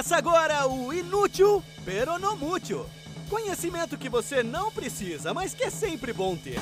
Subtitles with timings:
[0.00, 2.86] Começa agora o Inútil Peronomútil.
[3.28, 6.58] Conhecimento que você não precisa, mas que é sempre bom ter.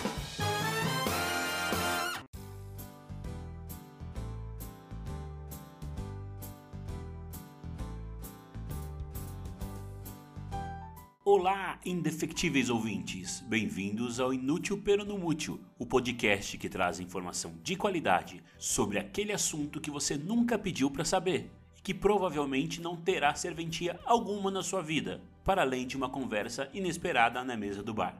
[11.25, 13.41] Olá, indefectíveis ouvintes!
[13.43, 19.93] Bem-vindos ao Inútil Peronomútil, o podcast que traz informação de qualidade sobre aquele assunto que
[19.93, 21.53] você nunca pediu para saber
[21.89, 27.43] que provavelmente não terá serventia alguma na sua vida, para além de uma conversa inesperada
[27.43, 28.15] na mesa do bar.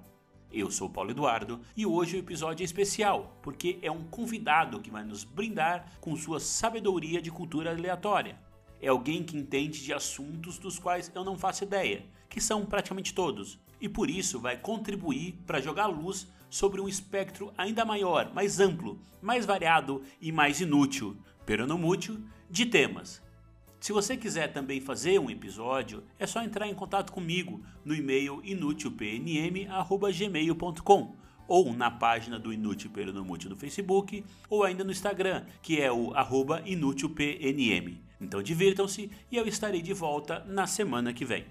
[0.51, 4.91] Eu sou Paulo Eduardo e hoje o episódio é especial, porque é um convidado que
[4.91, 8.39] vai nos brindar com sua sabedoria de cultura aleatória.
[8.81, 13.13] É alguém que entende de assuntos dos quais eu não faço ideia, que são praticamente
[13.13, 18.61] todos, e por isso vai contribuir para jogar luz sobre um espectro ainda maior, mais
[18.61, 21.67] amplo, mais variado e mais inútil, pero
[22.51, 23.28] de temas.
[23.81, 28.41] Se você quiser também fazer um episódio, é só entrar em contato comigo no e-mail
[28.43, 31.15] inutilpnm@gmail.com
[31.47, 36.13] ou na página do Inútil Peronomútil no Facebook ou ainda no Instagram, que é o
[36.67, 38.03] inútilpnm.
[38.21, 41.47] Então divirtam-se e eu estarei de volta na semana que vem.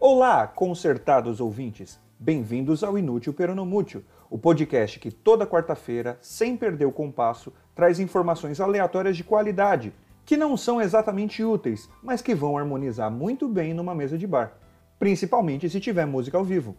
[0.00, 2.00] Olá, consertados ouvintes!
[2.18, 8.58] Bem-vindos ao Inútil Peronomútil, o podcast que toda quarta-feira, sem perder o compasso, traz informações
[8.58, 9.92] aleatórias de qualidade,
[10.24, 14.54] que não são exatamente úteis, mas que vão harmonizar muito bem numa mesa de bar,
[14.98, 16.74] principalmente se tiver música ao vivo.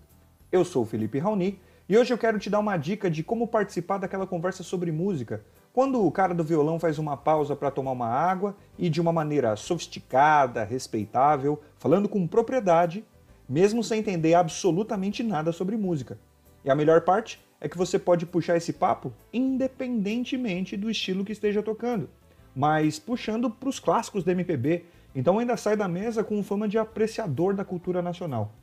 [0.51, 3.47] Eu sou o Felipe Raoni e hoje eu quero te dar uma dica de como
[3.47, 7.91] participar daquela conversa sobre música, quando o cara do violão faz uma pausa para tomar
[7.91, 13.05] uma água e de uma maneira sofisticada, respeitável, falando com propriedade,
[13.47, 16.19] mesmo sem entender absolutamente nada sobre música.
[16.65, 21.31] E a melhor parte é que você pode puxar esse papo independentemente do estilo que
[21.31, 22.09] esteja tocando,
[22.55, 26.77] mas puxando para os clássicos da MPB, então ainda sai da mesa com fama de
[26.77, 28.53] apreciador da cultura nacional.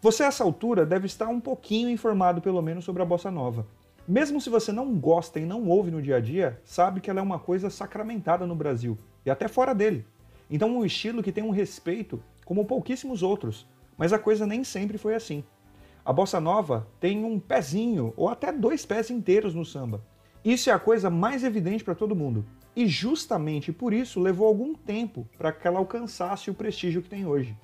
[0.00, 3.66] Você, a essa altura, deve estar um pouquinho informado, pelo menos, sobre a bossa nova.
[4.06, 7.20] Mesmo se você não gosta e não ouve no dia a dia, sabe que ela
[7.20, 10.06] é uma coisa sacramentada no Brasil e até fora dele.
[10.50, 13.66] Então, um estilo que tem um respeito como pouquíssimos outros,
[13.98, 15.44] mas a coisa nem sempre foi assim.
[16.04, 20.02] A bossa nova tem um pezinho ou até dois pés inteiros no samba.
[20.42, 22.46] Isso é a coisa mais evidente para todo mundo.
[22.74, 27.26] E justamente por isso levou algum tempo para que ela alcançasse o prestígio que tem
[27.26, 27.54] hoje.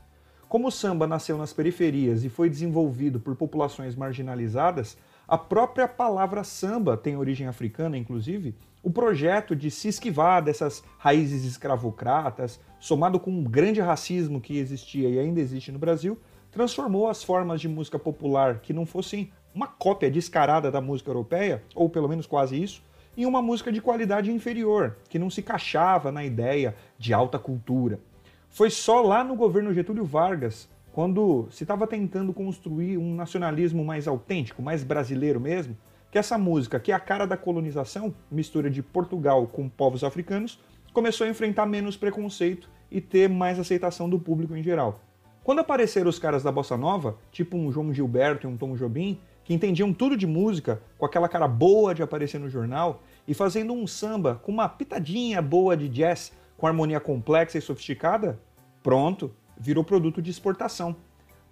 [0.49, 6.45] Como o samba nasceu nas periferias e foi desenvolvido por populações marginalizadas, a própria palavra
[6.45, 8.55] samba tem origem africana, inclusive.
[8.85, 15.09] O projeto de se esquivar dessas raízes escravocratas, somado com um grande racismo que existia
[15.09, 16.19] e ainda existe no Brasil,
[16.51, 21.63] transformou as formas de música popular que não fossem uma cópia descarada da música europeia,
[21.75, 22.83] ou pelo menos quase isso,
[23.17, 27.99] em uma música de qualidade inferior, que não se encaixava na ideia de alta cultura.
[28.51, 34.07] Foi só lá no governo Getúlio Vargas, quando se estava tentando construir um nacionalismo mais
[34.07, 35.75] autêntico, mais brasileiro mesmo,
[36.15, 40.61] que essa música, que é a cara da colonização, mistura de Portugal com povos africanos,
[40.93, 45.01] começou a enfrentar menos preconceito e ter mais aceitação do público em geral.
[45.43, 49.19] Quando apareceram os caras da bossa nova, tipo um João Gilberto e um Tom Jobim,
[49.43, 53.73] que entendiam tudo de música, com aquela cara boa de aparecer no jornal, e fazendo
[53.73, 58.39] um samba com uma pitadinha boa de jazz, com harmonia complexa e sofisticada,
[58.85, 60.95] pronto, virou produto de exportação.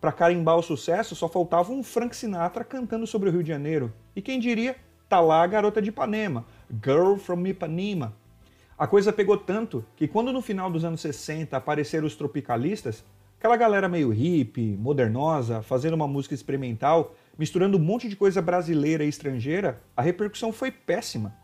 [0.01, 3.93] Para carimbar o sucesso, só faltava um Frank Sinatra cantando sobre o Rio de Janeiro.
[4.15, 4.77] E quem diria,
[5.09, 6.45] tá lá a garota de Ipanema,
[6.85, 8.15] Girl from Ipanema.
[8.79, 13.05] A coisa pegou tanto que quando no final dos anos 60 apareceram os tropicalistas,
[13.43, 19.03] Aquela galera meio hippie, modernosa, fazendo uma música experimental, misturando um monte de coisa brasileira
[19.03, 21.35] e estrangeira, a repercussão foi péssima.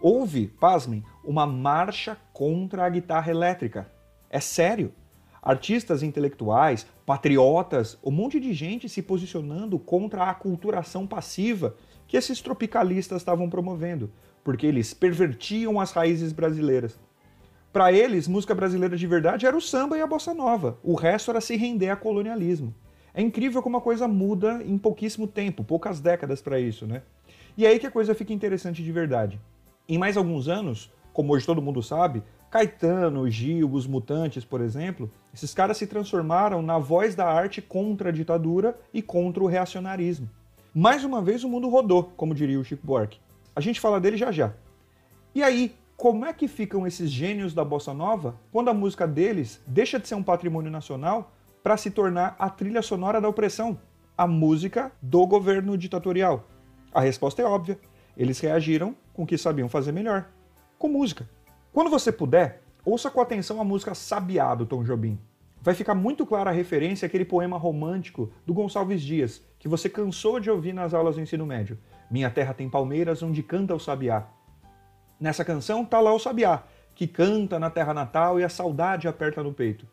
[0.00, 3.92] Houve, pasmem, uma marcha contra a guitarra elétrica.
[4.30, 4.94] É sério.
[5.42, 11.74] Artistas intelectuais, patriotas, um monte de gente se posicionando contra a aculturação passiva
[12.06, 14.12] que esses tropicalistas estavam promovendo,
[14.44, 16.96] porque eles pervertiam as raízes brasileiras.
[17.72, 20.78] Para eles, música brasileira de verdade era o samba e a bossa nova.
[20.80, 22.72] O resto era se render a colonialismo.
[23.12, 27.02] É incrível como a coisa muda em pouquíssimo tempo, poucas décadas para isso, né?
[27.56, 29.40] E aí que a coisa fica interessante de verdade.
[29.88, 32.22] Em mais alguns anos, como hoje todo mundo sabe,
[32.52, 38.10] Caetano, Gil, os Mutantes, por exemplo, esses caras se transformaram na voz da arte contra
[38.10, 40.28] a ditadura e contra o reacionarismo.
[40.74, 43.18] Mais uma vez o mundo rodou, como diria o Chico Buarque.
[43.56, 44.52] A gente fala dele já já.
[45.34, 49.58] E aí, como é que ficam esses gênios da bossa nova quando a música deles
[49.66, 51.32] deixa de ser um patrimônio nacional
[51.62, 53.80] para se tornar a trilha sonora da opressão,
[54.14, 56.44] a música do governo ditatorial?
[56.92, 57.78] A resposta é óbvia.
[58.14, 60.28] Eles reagiram com o que sabiam fazer melhor,
[60.78, 61.26] com música.
[61.72, 65.16] Quando você puder, Ouça com atenção a música Sabiá do Tom Jobim.
[65.60, 70.40] Vai ficar muito clara a referência àquele poema romântico do Gonçalves Dias, que você cansou
[70.40, 71.78] de ouvir nas aulas do ensino médio.
[72.10, 74.26] Minha terra tem palmeiras onde canta o sabiá.
[75.20, 79.44] Nessa canção tá lá o sabiá, que canta na terra natal e a saudade aperta
[79.44, 79.86] no peito.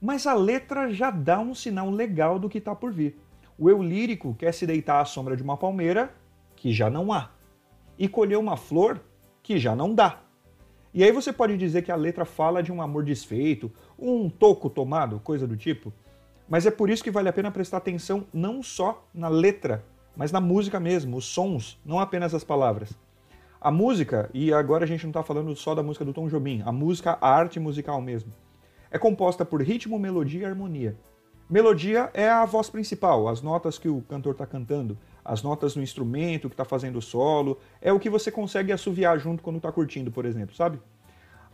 [0.00, 3.16] Mas a letra já dá um sinal legal do que está por vir.
[3.56, 6.12] O eu lírico quer se deitar à sombra de uma palmeira,
[6.56, 7.30] que já não há,
[7.96, 9.00] e colher uma flor,
[9.44, 10.18] que já não dá.
[10.94, 14.68] E aí você pode dizer que a letra fala de um amor desfeito, um toco
[14.68, 15.90] tomado, coisa do tipo.
[16.48, 19.82] Mas é por isso que vale a pena prestar atenção não só na letra,
[20.14, 22.92] mas na música mesmo, os sons, não apenas as palavras.
[23.58, 26.62] A música, e agora a gente não está falando só da música do Tom Jobim,
[26.66, 28.30] a música, a arte musical mesmo,
[28.90, 30.94] é composta por ritmo, melodia e harmonia.
[31.48, 35.82] Melodia é a voz principal, as notas que o cantor está cantando, as notas no
[35.82, 39.70] instrumento que está fazendo o solo, é o que você consegue assoviar junto quando está
[39.70, 40.80] curtindo, por exemplo, sabe?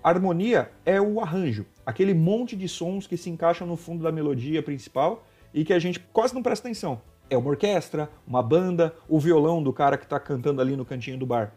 [0.02, 4.62] Harmonia é o arranjo, aquele monte de sons que se encaixam no fundo da melodia
[4.62, 7.00] principal e que a gente quase não presta atenção.
[7.28, 11.18] É uma orquestra, uma banda, o violão do cara que está cantando ali no cantinho
[11.18, 11.52] do bar.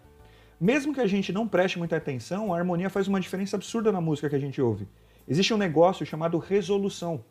[0.59, 4.01] Mesmo que a gente não preste muita atenção, a harmonia faz uma diferença absurda na
[4.01, 4.87] música que a gente ouve.
[5.27, 7.23] Existe um negócio chamado resolução.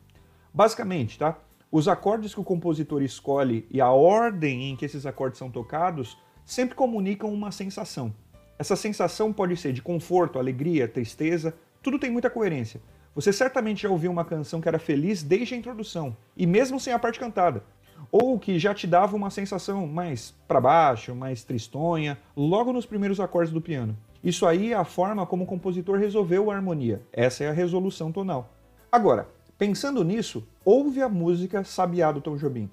[0.54, 1.38] Basicamente, tá?
[1.70, 6.18] Os acordes que o compositor escolhe e a ordem em que esses acordes são tocados
[6.44, 8.12] sempre comunicam uma sensação.
[8.58, 12.80] Essa sensação pode ser de conforto, alegria, tristeza, tudo tem muita coerência.
[13.14, 16.92] Você certamente já ouviu uma canção que era feliz desde a introdução, e mesmo sem
[16.92, 17.64] a parte cantada
[18.10, 23.20] ou que já te dava uma sensação mais para baixo, mais tristonha, logo nos primeiros
[23.20, 23.96] acordes do piano.
[24.22, 27.02] Isso aí é a forma como o compositor resolveu a harmonia.
[27.12, 28.52] Essa é a resolução tonal.
[28.90, 32.68] Agora, pensando nisso, ouve a música Sabiá do Tom Jobim.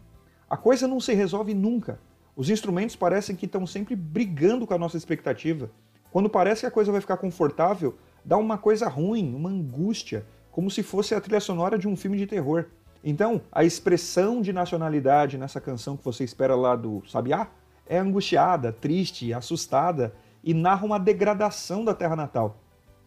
[0.49, 1.99] A coisa não se resolve nunca.
[2.35, 5.69] Os instrumentos parecem que estão sempre brigando com a nossa expectativa.
[6.11, 10.69] Quando parece que a coisa vai ficar confortável, dá uma coisa ruim, uma angústia, como
[10.69, 12.65] se fosse a trilha sonora de um filme de terror.
[13.03, 17.47] Então, a expressão de nacionalidade nessa canção que você espera lá do Sabiá
[17.87, 20.13] é angustiada, triste, assustada
[20.43, 22.57] e narra uma degradação da terra natal.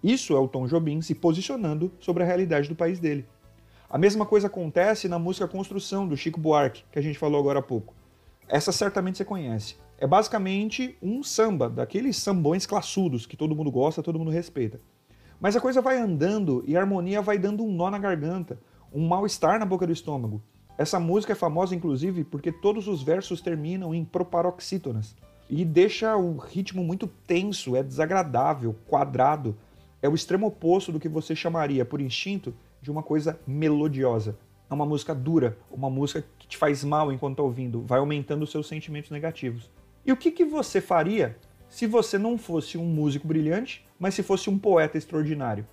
[0.02, 3.26] Isso é o Tom Jobim se posicionando sobre a realidade do país dele.
[3.92, 7.58] A mesma coisa acontece na música Construção, do Chico Buarque, que a gente falou agora
[7.58, 7.92] há pouco.
[8.46, 9.74] Essa certamente você conhece.
[9.98, 14.78] É basicamente um samba, daqueles sambões classudos que todo mundo gosta, todo mundo respeita.
[15.40, 18.60] Mas a coisa vai andando e a harmonia vai dando um nó na garganta,
[18.94, 20.40] um mal-estar na boca do estômago.
[20.78, 25.16] Essa música é famosa, inclusive, porque todos os versos terminam em proparoxítonas
[25.48, 29.56] e deixa o ritmo muito tenso, é desagradável, quadrado.
[30.00, 34.38] É o extremo oposto do que você chamaria, por instinto, de uma coisa melodiosa.
[34.70, 38.42] É uma música dura, uma música que te faz mal enquanto está ouvindo, vai aumentando
[38.42, 39.70] os seus sentimentos negativos.
[40.06, 41.36] E o que, que você faria
[41.68, 45.66] se você não fosse um músico brilhante, mas se fosse um poeta extraordinário?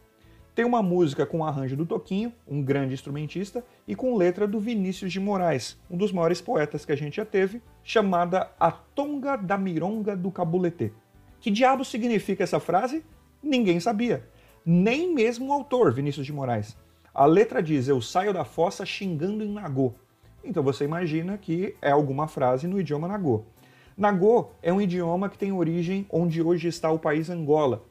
[0.58, 5.14] Tem uma música com arranjo do Toquinho, um grande instrumentista, e com letra do Vinícius
[5.14, 9.56] de Moraes, um dos maiores poetas que a gente já teve, chamada A Tonga da
[9.56, 10.92] Mironga do Cabulete.
[11.40, 13.06] Que diabo significa essa frase?
[13.44, 14.28] Ninguém sabia.
[14.66, 16.76] Nem mesmo o autor, Vinícius de Moraes.
[17.18, 19.96] A letra diz: Eu saio da fossa xingando em Nagô.
[20.44, 23.44] Então você imagina que é alguma frase no idioma Nagô.
[23.98, 27.84] Nagô é um idioma que tem origem onde hoje está o país Angola,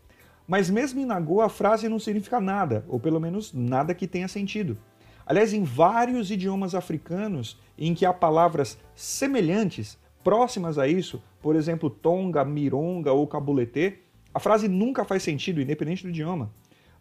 [0.47, 4.29] mas mesmo em Nagô a frase não significa nada, ou pelo menos nada que tenha
[4.29, 4.79] sentido.
[5.27, 11.91] Aliás, em vários idiomas africanos em que há palavras semelhantes, próximas a isso, por exemplo,
[11.91, 13.99] tonga, mironga ou cabulete,
[14.33, 16.49] a frase nunca faz sentido, independente do idioma.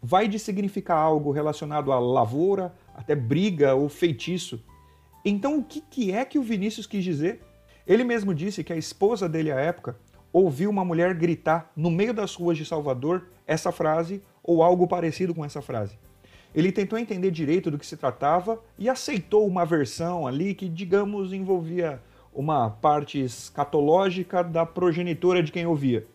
[0.08, 4.62] Vai de significar algo relacionado a lavoura, até briga ou feitiço.
[5.24, 7.42] Então, o que é que o Vinícius quis dizer?
[7.84, 9.98] Ele mesmo disse que a esposa dele à época
[10.32, 15.34] ouviu uma mulher gritar no meio das ruas de Salvador essa frase ou algo parecido
[15.34, 15.98] com essa frase.
[16.54, 21.32] Ele tentou entender direito do que se tratava e aceitou uma versão ali que, digamos,
[21.32, 22.00] envolvia
[22.32, 26.06] uma parte escatológica da progenitora de quem ouvia.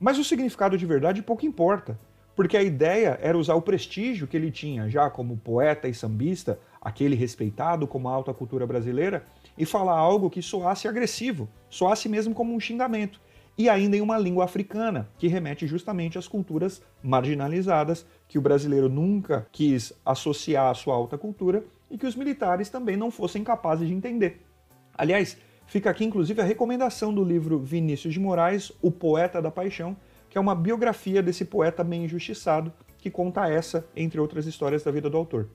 [0.00, 1.98] Mas o significado de verdade pouco importa,
[2.38, 6.56] porque a ideia era usar o prestígio que ele tinha já como poeta e sambista,
[6.80, 9.24] aquele respeitado como a alta cultura brasileira,
[9.58, 13.20] e falar algo que soasse agressivo, soasse mesmo como um xingamento,
[13.58, 18.88] e ainda em uma língua africana, que remete justamente às culturas marginalizadas que o brasileiro
[18.88, 23.88] nunca quis associar à sua alta cultura e que os militares também não fossem capazes
[23.88, 24.46] de entender.
[24.96, 29.96] Aliás, fica aqui inclusive a recomendação do livro Vinícius de Moraes, O Poeta da Paixão,
[30.28, 34.90] que é uma biografia desse poeta bem injustiçado que conta essa, entre outras histórias da
[34.90, 35.48] vida do autor.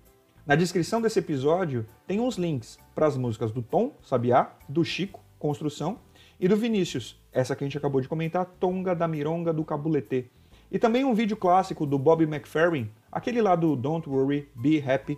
[0.45, 5.21] Na descrição desse episódio tem uns links para as músicas do Tom, Sabiá, do Chico,
[5.39, 5.99] Construção,
[6.39, 10.29] e do Vinícius, essa que a gente acabou de comentar, Tonga da Mironga do Cabulete.
[10.69, 15.17] E também um vídeo clássico do Bob McFerrin, aquele lá do Don't Worry, Be Happy.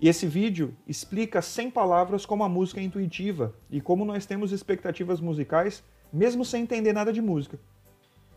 [0.00, 4.52] E esse vídeo explica sem palavras como a música é intuitiva e como nós temos
[4.52, 5.82] expectativas musicais
[6.12, 7.58] mesmo sem entender nada de música.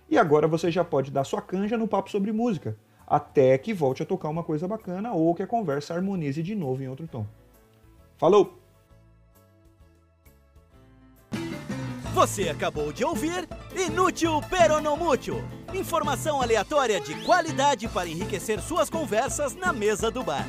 [0.09, 4.03] E agora você já pode dar sua canja no papo sobre música, até que volte
[4.03, 7.25] a tocar uma coisa bacana ou que a conversa harmonize de novo em outro tom.
[8.17, 8.57] Falou!
[12.13, 15.43] Você acabou de ouvir Inútil Peronomútil.
[15.71, 20.47] Informação aleatória de qualidade para enriquecer suas conversas na mesa do bar.